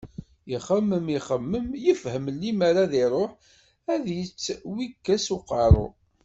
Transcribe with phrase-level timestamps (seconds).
[0.55, 3.31] Ixemmem, ixemmem, yefhem limer ad iruḥ
[3.93, 5.87] ad as-yettwikkes uqerru.